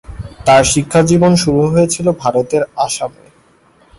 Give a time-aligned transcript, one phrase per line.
[0.45, 3.23] তার শিক্ষাজীবন শুরু হয়েছিলো ভারতের আসামে।